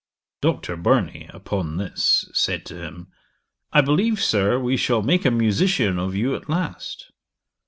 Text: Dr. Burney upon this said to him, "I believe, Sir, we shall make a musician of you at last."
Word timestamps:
Dr. 0.41 0.75
Burney 0.77 1.29
upon 1.31 1.77
this 1.77 2.27
said 2.33 2.65
to 2.65 2.75
him, 2.81 3.09
"I 3.71 3.81
believe, 3.81 4.19
Sir, 4.19 4.57
we 4.59 4.75
shall 4.75 5.03
make 5.03 5.25
a 5.25 5.29
musician 5.29 5.99
of 5.99 6.15
you 6.15 6.33
at 6.33 6.49
last." 6.49 7.11